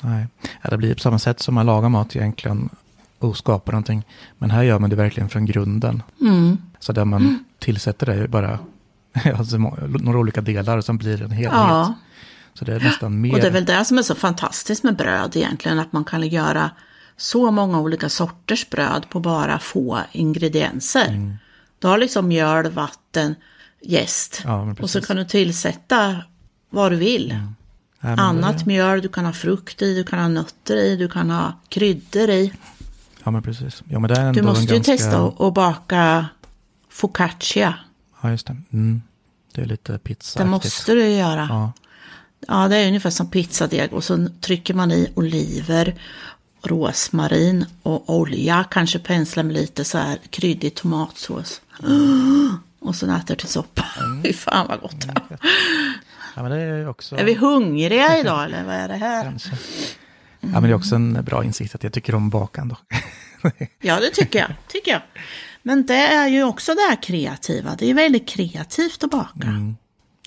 [0.00, 0.26] Nej,
[0.62, 2.70] ja, det blir på samma sätt som man lagar mat egentligen
[3.28, 4.06] och skapar någonting.
[4.38, 6.02] Men här gör man det verkligen från grunden.
[6.20, 6.58] Mm.
[6.78, 8.58] Så där man tillsätter det bara
[9.38, 11.52] alltså, några olika delar och sen blir det en helhet.
[11.54, 11.94] Ja.
[12.54, 13.32] Så det är nästan mer.
[13.32, 16.28] Och det är väl det som är så fantastiskt med bröd egentligen, att man kan
[16.28, 16.70] göra
[17.16, 21.08] så många olika sorters bröd på bara få ingredienser.
[21.08, 21.34] Mm.
[21.78, 23.34] Du har liksom mjöl, vatten,
[23.80, 24.98] jäst Ja, och så.
[24.98, 25.06] Mm.
[25.06, 26.16] kan du tillsätta
[26.70, 27.36] vad du vill.
[28.00, 30.96] Ja, men Annat Det, mjöl, du kan ha frukt i, du kan ha nötter i,
[30.96, 32.52] du kan ha kryddor i.
[33.24, 33.82] ja, men precis.
[33.88, 34.92] Ja, men det är ändå Du måste en ju ganska...
[34.92, 36.26] testa att baka
[36.88, 37.74] focaccia.
[38.20, 38.56] Ja, just det.
[38.72, 39.02] Mm.
[39.52, 41.46] Det är lite pizza Det måste du göra.
[41.50, 41.72] Ja,
[42.48, 45.94] Ja, det är ungefär som pizzadeg och så trycker man i oliver,
[46.62, 51.60] rosmarin och olja, kanske pensla med lite så här kryddig tomatsås.
[52.80, 53.84] Och så äter till soppa.
[54.22, 55.06] Fy fan vad gott.
[56.34, 57.16] ja men det är också...
[57.16, 59.22] Är vi hungriga idag eller vad är det här?
[59.22, 59.50] Kanske.
[60.52, 62.76] Ja, men det är också en bra insikt att jag tycker om bakan då.
[63.80, 64.48] Ja, det tycker jag.
[64.68, 65.00] Tycker jag.
[65.62, 67.74] Men det är ju också det här kreativa.
[67.78, 69.74] Det är väldigt kreativt att baka.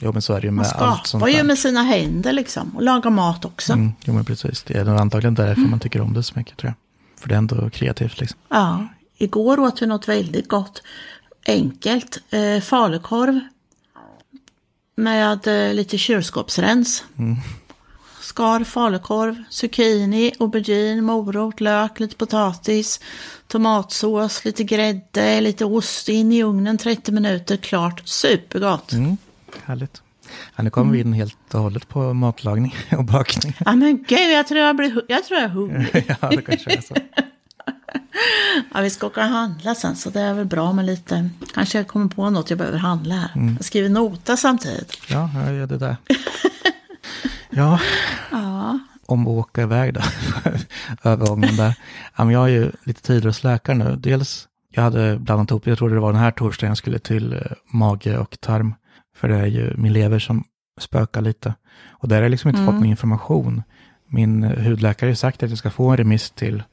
[0.01, 2.33] jo, men så är det ju Man med allt sånt skapar ju med sina händer
[2.33, 2.75] liksom.
[2.75, 3.73] Och lagar mat också.
[3.73, 4.63] Mm, jo, men precis.
[4.63, 6.75] Det är nog antagligen därför man tycker om det så mycket, tror jag.
[7.21, 8.39] För det är ändå kreativt liksom.
[8.49, 10.83] Ja, igår åt vi något väldigt gott.
[11.47, 12.17] Enkelt.
[12.29, 13.39] Eh, falukorv.
[14.95, 17.03] Med eh, lite kylskåpsrens.
[18.27, 22.99] Skar falukorv, zucchini, aubergine, morot, lök, lite potatis,
[23.47, 27.57] tomatsås, lite grädde, lite ost in i ugnen 30 minuter.
[27.57, 28.91] Klart, supergott.
[28.91, 29.17] Mm,
[29.65, 30.01] härligt.
[30.55, 33.57] Ja, nu kommer vi in helt och hållet på matlagning och bakning.
[33.65, 36.05] Ja men gud, jag tror jag, blir, jag tror jag är hungrig.
[36.21, 36.95] ja, det kanske är så.
[38.73, 41.77] Ja, vi ska åka och handla sen så det är väl bra med lite, kanske
[41.77, 43.55] jag kommer på något jag behöver handla här.
[43.57, 44.97] Jag skriver nota samtidigt.
[45.09, 45.97] Ja, jag gör det där.
[47.49, 47.79] Ja,
[49.07, 50.01] om att åka iväg då.
[51.03, 51.75] Övergången där.
[52.31, 53.95] Jag har ju lite tider hos läkaren nu.
[53.95, 57.33] Dels, jag hade blandat ihop, jag tror det var den här torsdagen jag skulle till
[57.33, 57.39] eh,
[57.71, 58.75] mage och tarm.
[59.15, 60.43] För det är ju min lever som
[60.79, 61.53] spökar lite.
[61.89, 63.63] Och där har jag liksom inte fått någon information.
[64.07, 66.63] Min eh, hudläkare har sagt att jag ska få en remiss till,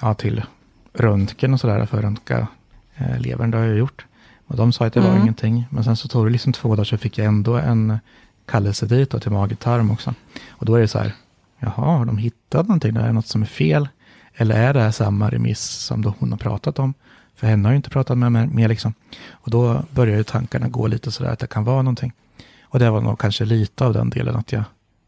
[0.00, 0.42] ja, till
[0.92, 2.48] röntgen och sådär för att röntga
[2.96, 3.50] eh, levern.
[3.50, 4.06] Det har jag gjort.
[4.46, 5.66] Och de sa att det var ingenting.
[5.70, 7.98] Men sen så tog det liksom två dagar så fick jag ändå en
[8.46, 10.14] kallelse dit då, till mage-tarm också.
[10.50, 11.14] Och då är det så här,
[11.62, 12.96] jaha, har de hittat någonting?
[12.96, 13.88] Är det något som är fel?
[14.34, 16.94] Eller är det här samma remiss som då hon har pratat om?
[17.34, 18.94] För henne har ju inte pratat med mig mer liksom.
[19.30, 22.12] Och då börjar ju tankarna gå lite sådär att det kan vara någonting.
[22.62, 24.64] Och det var nog kanske lite av den delen att jag,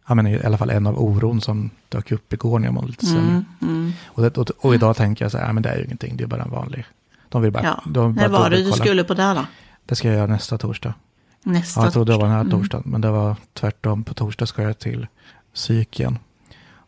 [0.08, 2.88] ja men i alla fall en av oron som dök upp igår när jag mådde
[2.88, 3.20] lite sämre.
[3.20, 3.92] mm, mm.
[4.06, 6.16] Och, det, och, och idag tänker jag så här, ja men det är ju ingenting,
[6.16, 6.84] det är bara en vanlig.
[7.28, 7.82] De vill bara, ja.
[7.86, 9.46] de När bara var det du skulle på det då?
[9.86, 10.94] Det ska jag göra nästa torsdag.
[11.42, 12.58] Nästa Ja, jag trodde det var den här torsdag.
[12.58, 14.04] torsdagen, men det var tvärtom.
[14.04, 15.06] På torsdag ska jag till
[15.54, 16.18] psyk igen.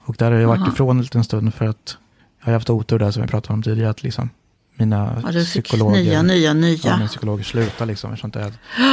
[0.07, 0.73] Och där har jag varit Aha.
[0.73, 1.97] ifrån en liten stund för att
[2.41, 4.31] jag har haft otur där som jag pratade om tidigare, att liksom
[4.75, 6.97] mina Ja, psykologer, nya, nya, ja, nya.
[6.97, 8.13] mina psykologer slutar liksom.
[8.13, 8.53] Eftersom det är,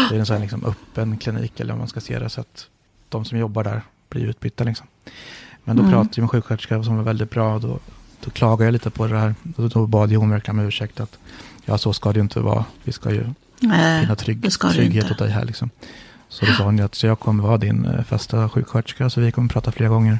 [0.10, 2.42] det är en sån här liksom öppen klinik, eller om man ska se det, så
[2.42, 2.68] att
[3.10, 4.88] de som jobbar där blir utbytta liksom.
[5.64, 5.94] Men då Mm.
[5.94, 7.80] pratade jag med sjuksköterska som var väldigt bra, då,
[8.24, 9.36] då klagade jag lite på det här.
[9.44, 11.18] Då, då bad jag hon verkligen om ursäkt att
[11.66, 12.66] ja, så ska det ju inte vara.
[12.84, 13.26] Vi ska ju
[13.60, 15.70] Nej, finna trygg, trygghet åt dig här liksom.
[16.30, 19.32] Så då sa hon att så jag kommer vara din eh, fasta sjuksköterska, så vi
[19.32, 20.20] kommer prata flera gånger.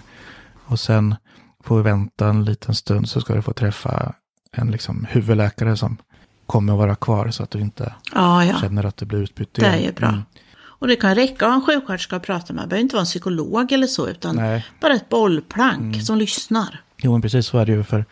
[0.66, 1.16] Och sen
[1.64, 4.14] får vi vänta en liten stund så ska du få träffa
[4.52, 5.98] en liksom huvudläkare som
[6.46, 8.58] kommer att vara kvar så att du inte Ja, ja.
[8.62, 9.84] känner att du blir utbytt Det är igen.
[9.86, 10.08] ju bra.
[10.10, 10.22] Mm.
[10.62, 12.64] Och det kan räcka att ha en sjuksköterska att prata med.
[12.64, 14.66] Det behöver inte vara en psykolog eller så, utan Nej.
[14.82, 16.82] bara ett bollplank som lyssnar.
[16.98, 18.06] Jo, men precis så är det ju för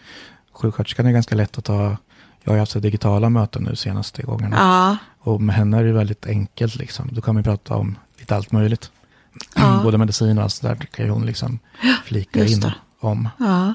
[0.53, 1.97] sjuksköterskan är ganska lätt att ta.
[2.43, 4.55] Jag har haft digitala möten nu senaste gångerna.
[4.57, 7.09] Ja, Och med henne är det väldigt enkelt liksom.
[7.11, 8.91] Då kan ju prata om lite allt möjligt.
[9.56, 9.80] Ja.
[9.84, 11.60] Både medicin och allt sådär kan ju hon liksom
[12.04, 13.30] flika in om.
[13.39, 13.74] ja,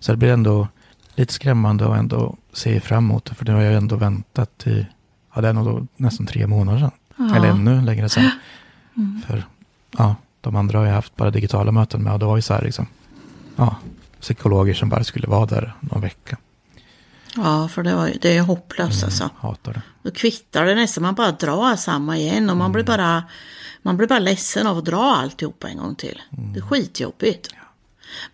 [0.00, 0.68] Så det blir ändå
[1.14, 3.34] lite skrämmande och ändå se fram emot det.
[3.34, 4.86] För det har jag ändå väntat i,
[5.34, 6.90] ja det är nog då nästan tre månader sedan.
[7.16, 7.24] Ja.
[7.24, 7.36] Mm.
[7.36, 8.30] Eller ännu längre sedan.
[9.26, 9.44] För
[9.98, 12.54] ja, de andra har jag haft bara digitala möten med och det var ju så
[12.54, 12.86] här liksom,
[13.56, 13.76] ja,
[14.20, 16.36] psykologer som bara skulle vara där någon vecka.
[17.36, 19.30] ja, för det, var, det är hopplöst alltså.
[19.38, 19.82] Hatar det.
[20.02, 23.24] Då kvittar det nästan, man bara drar samma igen och man blir bara
[23.82, 26.22] man blir bara ledsen av att dra alltihopa en gång till.
[26.30, 27.48] Det är skitjobbigt.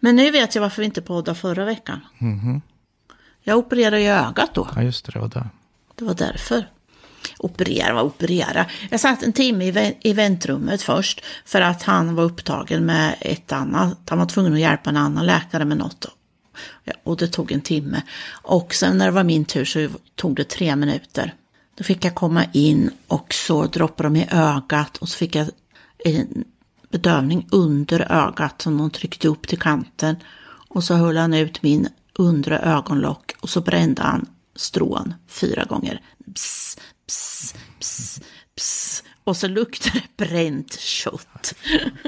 [0.00, 2.00] Men nu vet jag varför vi inte poddade förra veckan.
[2.18, 2.60] Mhm.
[3.42, 4.68] Jag opererade i ögat då.
[4.76, 5.48] Ja, just det, det var det.
[5.94, 6.68] Det var därför.
[7.38, 8.66] Operera, vad operera.
[8.90, 13.16] Jag satt en timme i, vä- i väntrummet först för att han var upptagen med
[13.20, 13.98] ett annat.
[14.08, 16.06] Han var tvungen att hjälpa en annan läkare med något.
[16.84, 18.02] Ja, och det tog en timme.
[18.28, 21.34] Och sen när det var min tur så tog det tre minuter.
[21.76, 25.48] Då fick jag komma in och så droppade de i ögat och så fick jag
[26.04, 26.44] en
[26.88, 30.16] bedövning under ögat som de tryckte upp till kanten.
[30.68, 36.00] Och så höll han ut min undre ögonlock och så brände han strån fyra gånger.
[36.34, 38.20] Pss, pss, pss,
[38.54, 39.02] pss.
[39.24, 41.54] Och så luktade det bränt kött.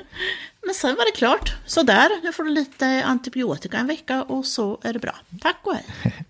[0.66, 1.56] Men sen var det klart.
[1.66, 5.16] Så där, nu får du lite antibiotika en vecka och så är det bra.
[5.40, 5.84] Tack och hej.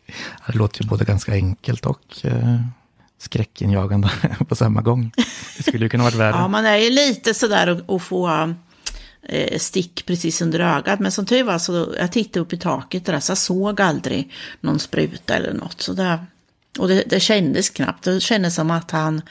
[0.47, 2.61] Det låter ju både ganska enkelt och eh,
[3.19, 4.11] skräckinjagande
[4.49, 5.13] på samma gång.
[5.57, 6.37] Det skulle ju kunna varit värre.
[6.37, 8.55] Ja, man är ju lite sådär att att få
[9.23, 11.01] eh, stick precis under ögat.
[11.01, 14.33] Men som tur var så jag tittade upp i taket där så jag såg aldrig
[14.61, 15.81] någon spruta eller något.
[15.81, 16.27] Så där,
[16.79, 18.05] och det, det kändes knappt.
[18.05, 19.23] Det kändes som att han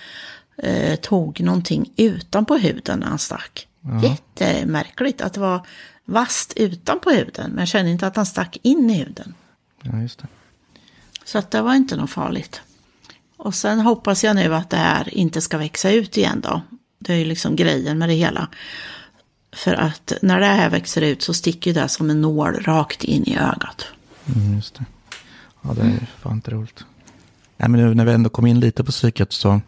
[0.57, 3.67] eh, tog någonting utanpå huden när han stack.
[4.03, 5.67] Jättemärkligt att det var
[6.05, 7.49] vasst utanpå huden.
[7.49, 9.33] Men jag kände inte att han stack in i huden.
[9.81, 10.27] Ja, just det.
[11.25, 12.61] Så att det var inte något farligt.
[13.37, 16.61] Och sen hoppas jag nu att det här inte ska växa ut igen då.
[16.99, 18.47] Det är ju liksom grejen med det hela.
[19.53, 23.23] För att när det här växer ut så sticker det som en nål rakt in
[23.23, 23.85] i ögat.
[24.35, 24.85] Mm, just det.
[25.61, 26.85] Ja, det är fan inte roligt.
[27.57, 29.61] Nej, men nu när vi ändå kom in lite på psyket så,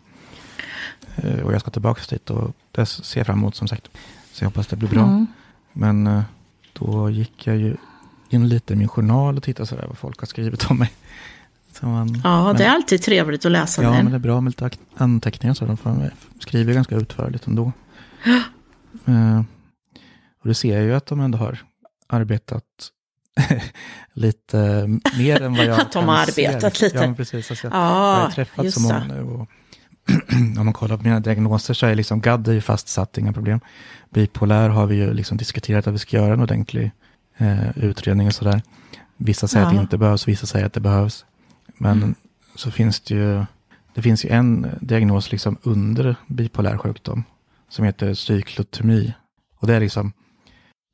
[1.15, 3.87] eh, och jag ska tillbaka dit och det ser jag fram emot som sagt.
[4.33, 5.03] Så jag hoppas det blir bra.
[5.03, 5.27] Mm.
[5.73, 6.21] Men eh,
[6.73, 7.75] då gick jag ju
[8.29, 10.91] in lite i min journal och tittade sådär vad folk har skrivit om mig.
[11.81, 14.11] Man, Ja, men, det är alltid trevligt att läsa Ja, men den.
[14.11, 15.65] det är bra med lite anteckningar så.
[15.65, 15.77] De
[16.39, 17.71] skriver ganska utförligt ändå.
[19.05, 19.39] Eh,
[20.41, 21.57] och det ser jag ju att de ändå har
[22.07, 22.63] arbetat
[24.13, 24.87] lite
[25.17, 26.47] mer än vad jag Att de har se.
[26.47, 26.97] arbetat lite.
[26.97, 27.51] Ja, men precis.
[27.51, 29.21] Alltså, jag, jag har Ja, träffat så många nu.
[29.21, 29.47] Och
[30.59, 33.59] om man kollar på mina diagnoser så är liksom GAD är ju fastsatt, inga problem.
[34.13, 36.91] Bipolär har vi ju liksom diskuterat att vi ska göra en ordentlig
[37.37, 38.61] eh, utredning och sådär.
[39.17, 39.81] Vissa säger att det Ja.
[39.81, 41.25] inte behövs, vissa säger att det behövs.
[41.81, 42.15] Men Mm.
[42.55, 43.45] så finns det ju,
[43.93, 47.23] det finns ju en diagnos liksom under bipolär sjukdom
[47.69, 49.13] som heter cyklotomi.
[49.59, 50.11] Och det är liksom,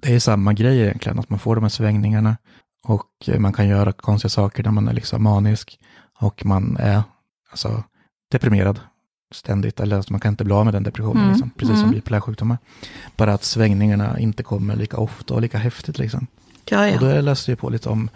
[0.02, 2.38] det är samma grej egentligen, att man får de här svängningarna
[2.84, 5.80] och man kan göra konstiga saker när man är liksom manisk
[6.20, 7.04] och man är
[7.52, 7.84] alltså,
[8.32, 8.80] deprimerad
[9.34, 11.84] ständigt, eller att man kan inte bli av med den depressionen, Mm, liksom, precis som
[11.84, 11.92] mm.
[11.92, 12.58] bipolär sjukdomar.
[13.18, 15.98] Bara att svängningarna inte kommer lika ofta och lika häftigt.
[15.98, 16.28] Liksom.
[16.70, 17.22] Ja, Och då ja.
[17.22, 18.10] läste jag på lite om,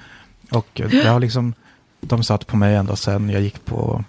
[0.51, 1.53] och det har liksom,
[1.99, 4.03] de satt på mig ända sedan jag gick på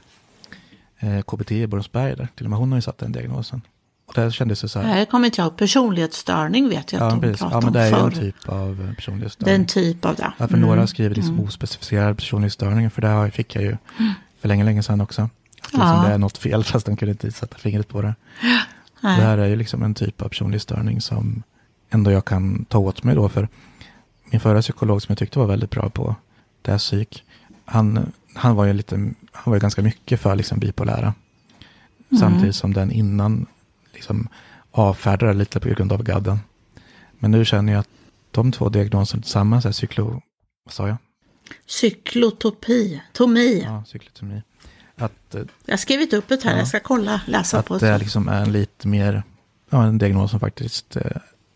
[0.98, 3.62] eh, KBT i Borensberg där, till och med hon har ju satt den diagnosen.
[4.10, 5.56] Och där kändes det så här, här kommer inte jag ihåg.
[5.56, 7.40] Personlighetsstörning vet jag att ja, de precis.
[7.40, 9.54] pratar ja men det är ju om en typ av eh, personlighetsstörning.
[9.54, 10.32] Den typ av det.
[10.38, 13.76] Ja, för några har skrivit liksom ospecificerad personlighetsstörning, för det fick jag ju
[14.40, 15.22] för länge, länge sedan också.
[15.22, 15.30] Att
[15.72, 16.04] liksom Ja.
[16.06, 18.14] Det är något fel, fast de kunde inte sätta fingret på det.
[19.00, 19.20] Nej.
[19.20, 21.42] Det här är ju liksom en typ av personlighetsstörning som
[21.90, 23.48] ändå jag kan ta åt mig då, för
[24.30, 26.14] min förra psykolog som jag tyckte var väldigt bra på
[26.62, 27.24] det här psyk,
[27.70, 28.96] han, han var ju lite,
[29.32, 31.14] han var ju ganska mycket för liksom bipolära.
[32.18, 33.46] Samtidigt som den innan
[33.92, 34.28] liksom
[34.70, 36.38] avfärdade lite på grund av gadden.
[37.18, 37.88] Men nu känner jag att
[38.30, 40.22] de två diagnoserna tillsammans är cyklo,
[40.64, 40.96] vad sa jag?
[41.66, 43.02] Cyklotopi.
[43.12, 43.62] Tomi.
[43.64, 44.42] Ja, cyklotomi.
[44.96, 46.52] Att, eh, Jag har skrivit upp det här.
[46.52, 46.58] Ja.
[46.58, 47.98] Jag ska kolla, läsa på att det det.
[47.98, 49.22] liksom är en lite mer,
[49.70, 51.02] ja, en diagnos som faktiskt eh,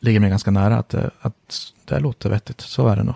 [0.00, 0.78] ligger mig ganska nära.
[0.78, 3.14] Att, eh, att det låter vettigt, så är det nog.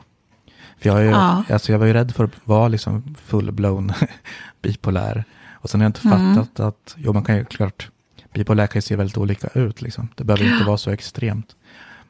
[0.80, 1.42] För jag, är Ja.
[1.50, 3.92] alltså jag var ju rädd för att vara liksom full-blown
[4.62, 5.24] bipolär.
[5.52, 6.34] Och sen har jag inte Mm.
[6.34, 7.88] fattat att, jo man kan ju klart,
[8.32, 10.08] bipolär kan ju se väldigt olika ut liksom.
[10.14, 11.56] Det behöver inte vara så extremt.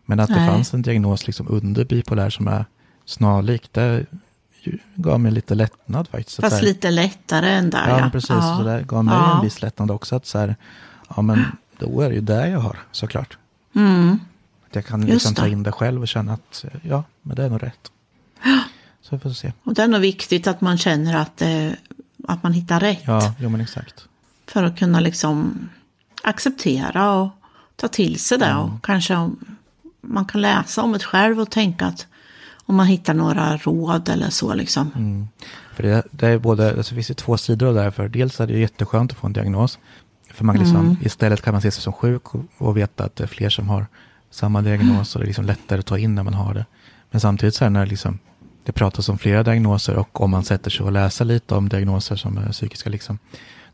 [0.06, 0.48] Men att det Nej.
[0.50, 2.64] fanns en diagnos liksom under bipolär som är
[3.04, 4.06] snarlik, det
[4.94, 6.40] gav mig lite lättnad faktiskt.
[6.40, 7.88] Fast lite lättare än där.
[7.88, 8.28] Ja, men precis.
[8.28, 9.36] Så det gav mig Ja.
[9.36, 10.16] en viss lättnad också.
[10.16, 10.56] Att så här,
[11.16, 11.44] ja, men
[11.78, 13.38] då är det ju där jag har såklart.
[13.74, 14.18] Mm.
[14.68, 15.50] Att jag kan liksom ta det.
[15.50, 17.90] in det själv och känna att ja, men det är nog rätt.
[19.02, 19.52] Så vi får se.
[19.64, 21.70] Och det är nog viktigt att man känner att, eh,
[22.28, 23.02] att man hittar rätt.
[23.06, 24.04] Ja, jo men exakt.
[24.46, 25.68] För att kunna liksom
[26.22, 27.28] acceptera och
[27.76, 28.46] ta till sig det.
[28.46, 28.58] Mm.
[28.62, 29.30] Och kanske
[30.00, 32.06] man kan läsa om det själv och tänka att
[32.66, 34.90] om man hittar några råd eller så liksom.
[34.94, 35.28] Mm.
[35.74, 37.90] För det, det är både, alltså finns ju två sidor av det här.
[37.90, 39.78] För dels är det jätteskönt att få en diagnos.
[40.30, 40.96] För man liksom, Mm.
[41.02, 43.68] istället kan man se sig som sjuk och, och veta att det är fler som
[43.68, 43.86] har
[44.30, 45.14] samma diagnos.
[45.14, 46.66] Och det är liksom lättare att ta in när man har det.
[47.10, 48.18] Men samtidigt så är det när liksom,
[48.68, 52.16] det pratas om flera diagnoser och om man sätter sig och läser lite om diagnoser
[52.16, 53.18] som är psykiska, liksom,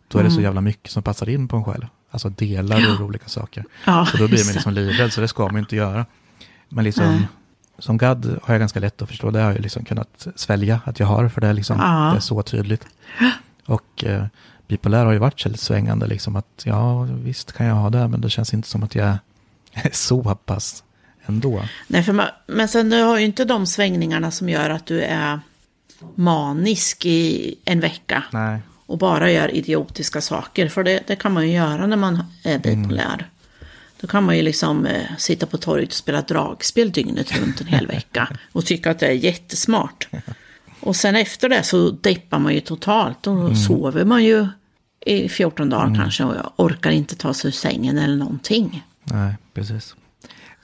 [0.09, 0.45] då är det så Mm.
[0.45, 1.87] jävla mycket som passar in på en själv.
[2.11, 3.65] Alltså delar ur olika saker.
[3.87, 6.07] Ja, Och då blir man liksom livrädd, så det ska man inte göra.
[6.69, 7.29] Men liksom, Nej.
[7.79, 11.01] som gadd har jag ganska lätt att förstå, det har jag liksom kunnat svälja att
[11.01, 12.11] jag har, för det är, liksom, Ja.
[12.11, 12.87] det är så tydligt.
[13.67, 14.25] Och eh,
[14.69, 18.21] bipolär har ju varit väldigt svängande, liksom att ja, visst kan jag ha det, men
[18.21, 19.09] det känns inte som att jag
[19.73, 20.84] är så pass
[21.27, 21.63] ändå.
[21.87, 25.01] Nej, för man, men sen du har ju inte de svängningarna som gör att du
[25.01, 25.41] är
[26.15, 30.69] manisk i en vecka Nej, och bara gör idiotiska saker.
[30.69, 33.29] För det, det kan man ju göra när man är bipolär.
[34.01, 37.67] Då kan man ju liksom eh, sitta på torget och spela dragspel dygnet runt en
[37.67, 40.09] hel vecka och tycka att det är jättesmart.
[40.81, 44.47] Och sen efter det så deppar man ju totalt och sover man ju
[45.07, 48.85] i 14 dagar kanske och orkar inte ta sig ur sängen eller någonting.
[49.05, 49.95] nej, precis.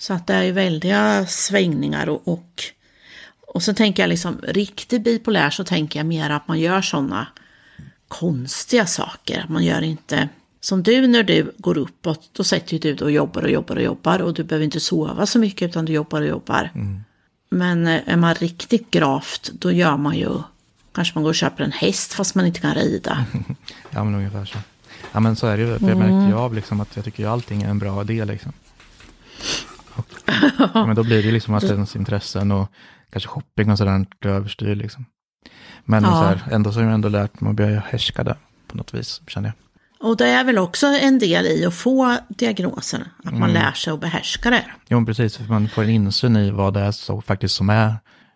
[0.01, 2.63] Så att det är ju väldiga svängningar och, och,
[3.47, 7.27] och så tänker jag liksom riktigt bipolär så tänker jag mer att man gör sådana
[8.09, 9.47] konstiga saker.
[9.49, 10.29] Man gör inte
[10.61, 13.77] som du när du går uppåt, då sätter ju du dig och jobbar och jobbar
[13.77, 16.71] och jobbar och du behöver inte sova så mycket utan du jobbar och jobbar.
[17.51, 20.31] Men eh, är man riktigt gravt då gör man ju,
[20.93, 23.25] kanske man går och köper en häst fast man inte kan rida.
[23.91, 24.59] Ja, men ungefär så.
[25.13, 25.79] Ja, men så är det ju.
[25.79, 28.25] För jag märkte ju av liksom att jag tycker ju allting är en bra idé.
[28.25, 28.53] Liksom.
[30.75, 32.73] Men då blir det liksom att ens intressen och
[33.13, 34.75] kanske shopping och sådär överstyr.
[34.75, 35.05] Liksom.
[35.85, 36.11] Men Ja.
[36.11, 38.37] så här, ändå så har jag ändå lärt mig att bli härskade
[38.69, 39.57] på något vis, känner jag.
[40.11, 43.53] Och det är väl också en del i att få diagnosen, att man Mm.
[43.63, 44.65] lär sig att behärska det.
[44.89, 45.37] Jo, precis.
[45.37, 47.95] För man får en insyn i vad det är så, faktiskt som är,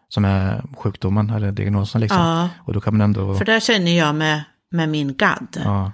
[0.08, 2.00] som är sjukdomen eller diagnosen.
[2.00, 2.20] Liksom.
[2.20, 2.48] Ja.
[2.64, 3.34] Och då kan man ändå...
[3.34, 5.60] För det känner jag med, med min gadd.
[5.64, 5.92] ja,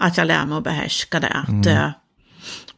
[0.00, 1.28] Att jag lär mig att behärska det.
[1.28, 1.90] Att, Mm.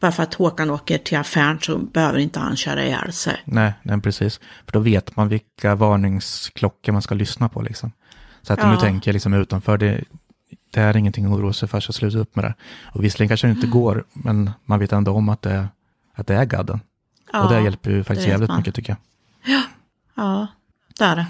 [0.02, 3.42] Bara för att Håkan åker till affären så behöver inte han köra ihjäl sig.
[3.44, 4.40] nej, nej, precis.
[4.64, 7.62] För då vet man vilka varningsklockor man ska lyssna på.
[7.62, 7.92] Liksom.
[8.42, 8.70] Så att Ja.
[8.72, 10.04] nu tänker jag liksom utanför, det,
[10.70, 12.54] det är ingenting att oroa sig för, så sluta upp med det.
[12.94, 13.58] Och visserligen kanske det Mm.
[13.58, 15.68] inte går, men man vet ändå om att det,
[16.14, 16.80] att det är gadden.
[17.32, 18.58] Ja, och det hjälper ju faktiskt jävligt man.
[18.58, 18.96] mycket tycker
[19.44, 19.62] jag.
[20.14, 20.46] Ja,
[20.98, 21.26] det är det.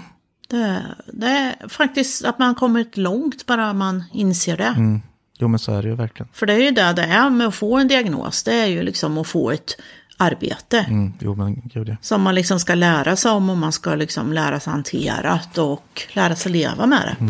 [0.49, 0.83] Det,
[1.13, 4.63] det är faktiskt att man kommit långt bara man inser det.
[4.77, 5.01] Mm.
[5.37, 6.27] Jo, men så är det ju verkligen.
[6.33, 8.43] För det är ju det det är med att få en diagnos.
[8.43, 9.75] Det är ju liksom att få ett
[10.17, 10.79] arbete.
[10.79, 11.13] Mm.
[11.19, 11.95] Jo, men gud ja.
[12.01, 16.01] Som man liksom ska lära sig om och man ska liksom lära sig hantera och
[16.13, 17.25] lära sig leva med det.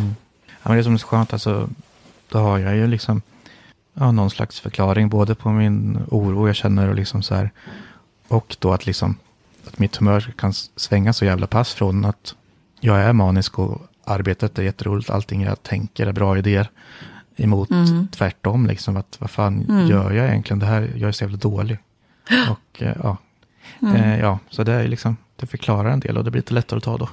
[0.63, 1.69] Ja, men det som är så skönt, alltså,
[2.29, 3.21] då har jag ju liksom
[3.93, 7.51] ja, någon slags förklaring både på min oro jag känner och liksom så här.
[8.27, 9.17] Och då att liksom
[9.67, 12.35] att mitt humör kan svänga så jävla pass från att
[12.79, 16.69] jag är manisk och arbetet är jätteroligt, allting jag tänker är bra idéer.
[17.35, 17.69] Emot
[18.11, 20.93] tvärtom, liksom att vad fan gör jag egentligen det här?
[20.95, 21.77] Jag är så jävla dålig.
[22.49, 23.17] Och eh, ja,
[23.95, 26.77] eh, ja, så det är liksom, det förklarar en del och det blir lite lättare
[26.77, 27.09] att ta då.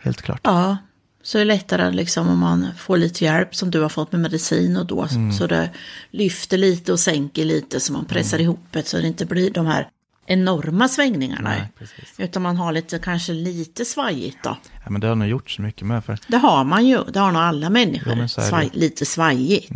[0.00, 0.40] Helt klart.
[0.42, 0.76] Ja,
[1.22, 4.20] så är det lättare liksom om man får lite hjälp som du har fått med
[4.20, 5.32] medicin och då Mm.
[5.32, 5.70] så det
[6.10, 9.66] lyfter lite och sänker lite så man pressar ihop det så det inte blir de
[9.66, 9.88] här
[10.26, 11.48] enorma svängningarna.
[11.50, 12.14] Nej, precis.
[12.18, 14.56] Utan man har lite, kanske lite svajigt då.
[14.84, 17.20] Ja, men det har nog gjort så mycket med för Det har man ju, det
[17.20, 18.08] har nog alla människor.
[18.10, 18.28] Men det.
[18.28, 19.70] Svaj, lite svajigt.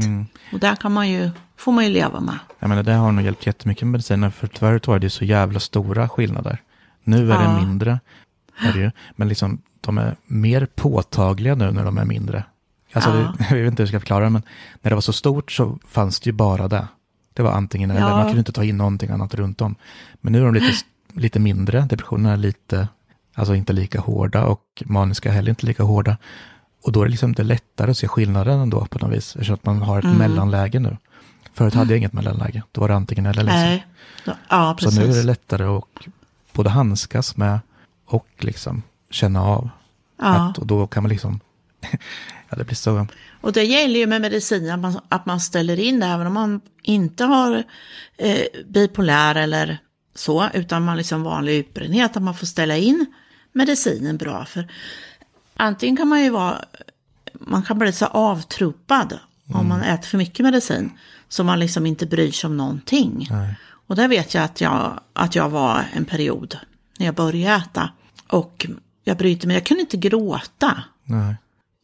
[0.52, 2.38] Och där kan man ju, får man ju leva med.
[2.58, 4.32] Jag menar, det har nog hjälpt jättemycket med medicinen.
[4.32, 6.62] För förut var det så jävla stora skillnader.
[7.04, 7.48] Nu är Ja.
[7.48, 8.00] det mindre.
[8.60, 8.90] Är det ju.
[9.16, 12.44] Men liksom, de är mer påtagliga nu när de är mindre.
[12.92, 13.16] Alltså, Ja.
[13.38, 14.42] det, jag vet inte hur jag ska förklara det, men
[14.82, 16.88] när det var så stort så fanns det ju bara det.
[17.38, 18.16] Det var antingen eller, Ja.
[18.16, 19.74] man kunde inte ta in någonting annat runt om.
[20.20, 20.72] Men nu är de lite,
[21.12, 22.88] lite mindre, depressionerna är lite,
[23.34, 26.16] alltså inte lika hårda och maniska heller inte lika hårda.
[26.84, 29.54] Och då är det liksom det lättare att se skillnaden ändå på något vis, eftersom
[29.54, 30.16] att man har ett Mm.
[30.18, 30.96] mellanläge nu.
[31.54, 33.42] Förut hade jag inget mellanläge, då var det antingen eller.
[33.42, 33.60] Liksom.
[33.60, 33.86] Nej.
[34.48, 34.98] Ja, Så precis.
[34.98, 35.84] nu är det lättare att
[36.52, 37.60] både handskas med
[38.06, 39.70] och liksom känna av.
[40.18, 40.26] ja.
[40.26, 41.40] Att, och då kan man liksom,
[42.48, 43.06] ja det blir så,
[43.40, 46.34] Och det gäller ju med medicin att man, att man ställer in det även om
[46.34, 47.64] man inte har
[48.16, 49.78] eh, bipolär eller
[50.14, 53.06] så, utan man liksom vanlig utbrändhet, att man får ställa in
[53.52, 54.44] medicinen bra.
[54.44, 54.68] För
[55.56, 56.64] antingen kan man ju vara,
[57.32, 59.18] man kan bli så avtruppad
[59.54, 60.90] om man äter för mycket medicin.
[61.28, 63.26] Så man liksom inte bryr sig om någonting.
[63.30, 63.54] Nej.
[63.86, 66.58] Och där vet jag att jag, att jag var en period
[66.98, 67.90] när jag började äta.
[68.28, 68.66] Och
[69.04, 70.82] jag brydde mig, jag kunde inte gråta.
[71.04, 71.36] Nej.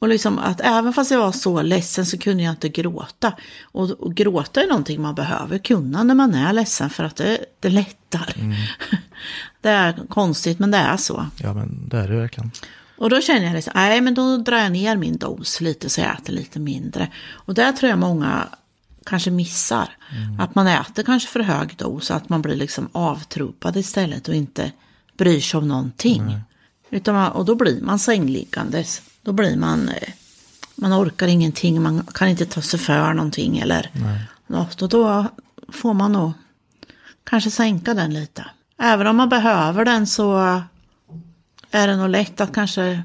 [0.04, 3.32] Och liksom att även fast jag var så ledsen så kunde jag inte gråta.
[3.62, 7.38] Och, och gråta är någonting man behöver kunna när man är ledsen för att det,
[7.60, 8.34] det lättar.
[9.60, 11.26] det är konstigt men det är så.
[11.42, 12.50] Ja, men det är det verkligen.
[12.96, 16.00] Och då känner jag liksom, nej men då drar jag ner min dos lite så
[16.00, 17.08] jag äter lite mindre.
[17.32, 18.48] Och där tror jag många
[19.06, 19.88] kanske missar.
[20.38, 24.72] Att man äter kanske för hög dos, att man blir liksom avtruppad istället och inte
[25.16, 26.40] bryr sig om någonting.
[26.94, 29.02] Utan och då blir man sängliggandes.
[29.22, 30.09] Då blir man, eh,
[30.74, 33.90] man orkar ingenting, man kan inte ta sig för någonting eller
[34.46, 34.83] något.
[34.83, 35.26] Och då
[35.68, 36.33] får man nog
[37.24, 38.46] kanske sänka den lite.
[38.78, 40.62] Även om man behöver den så
[41.70, 43.02] är det nog lätt att kanske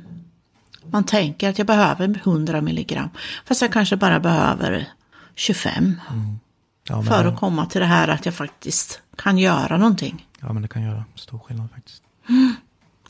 [0.91, 3.09] man tänker att jag behöver 100 milligram.
[3.45, 4.87] Fast jag kanske bara behöver
[5.35, 6.01] 25.
[6.87, 10.27] Ja, men, För att komma till det här att jag faktiskt kan göra någonting.
[10.39, 12.03] ja, men det kan göra stor skillnad faktiskt.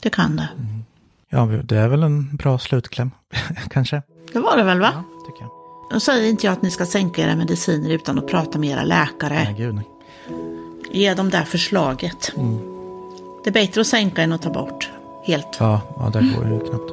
[0.01, 0.49] Det kan det.
[1.29, 3.11] Ja, det är väl en bra slutkläm,
[3.69, 4.01] kanske.
[4.33, 4.89] Det var det väl va?
[4.93, 5.49] Ja, tycker jag.
[5.91, 8.83] Då säger inte jag att ni ska sänka era mediciner utan att prata med era
[8.83, 9.33] läkare.
[9.33, 9.87] Nej, gud nej.
[10.91, 12.31] Ge dem det förslaget.
[13.43, 14.89] Det är bättre att sänka än att ta bort.
[15.25, 15.57] Helt.
[15.59, 16.91] Ja, ja, det går ju knappt.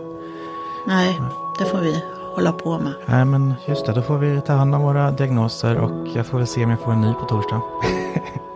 [0.86, 1.16] Nej,
[1.58, 2.02] det får vi
[2.34, 2.92] hålla på med.
[3.06, 6.38] Nej, men just det, då får vi ta hand om våra diagnoser och jag får
[6.38, 7.60] väl se om jag får en ny på torsdag.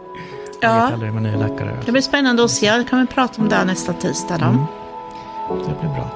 [0.62, 1.76] Jag vet Ja, aldrig med nya läkare.
[1.86, 2.84] det blir spännande att se.
[2.90, 4.66] Kan vi prata om det nästa tisdag då?
[5.68, 6.06] Det blir bra.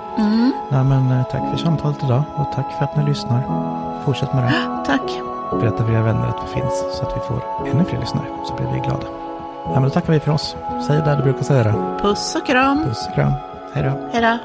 [0.71, 3.43] Nej, men eh, tack för samtalet idag och tack för att ni lyssnar.
[4.05, 4.53] Fortsätt med det.
[4.87, 5.03] Tack.
[5.61, 8.55] Berätta för era vänner att vi finns så att vi får ännu fler lyssnare så
[8.55, 9.07] blir vi glada.
[9.65, 10.57] Ja, men då tackar vi för oss.
[10.87, 11.65] Säg det du brukar säga.
[11.73, 11.99] då.
[12.09, 12.85] Puss och kram.
[12.85, 13.33] Puss och kram.
[13.75, 13.91] Hej då.
[14.13, 14.39] Hej då.